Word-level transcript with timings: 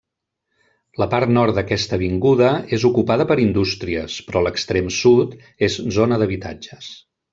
La 1.01 1.07
part 1.09 1.33
nord 1.35 1.57
d'aquesta 1.57 1.93
avinguda 1.97 2.49
és 2.77 2.85
ocupada 2.89 3.27
per 3.33 3.37
indústries, 3.43 4.17
però 4.31 4.43
l'extrem 4.47 4.89
sud 5.01 5.37
és 5.69 5.77
zona 5.99 6.19
d'habitatges. 6.25 6.91